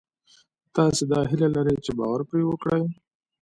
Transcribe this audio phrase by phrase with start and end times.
[0.75, 2.83] تاسې دا هیله لرئ چې باور پرې وکړئ